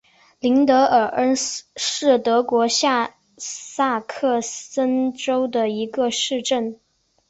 [0.39, 6.79] 林德尔恩是德国下萨克森州的一个市镇。